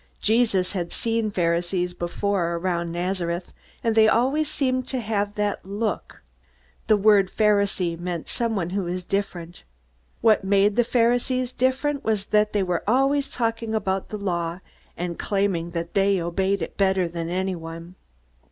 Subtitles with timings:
[0.19, 3.53] Jesus had seen Pharisees before, around Nazareth,
[3.83, 6.23] and they always seemed to have that look.
[6.87, 9.63] The word "Pharisee" meant "someone who is different."
[10.21, 14.61] What made the Pharisees different was that they were always talking about the Law,
[14.97, 17.95] and claiming that they obeyed it better than anyone else.